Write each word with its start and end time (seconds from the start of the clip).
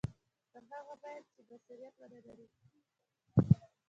تر 0.51 0.61
هغه 0.73 0.93
تایید 1.01 1.25
چې 1.33 1.39
بصیرت 1.49 1.93
ونه 1.99 2.19
لري. 2.25 2.47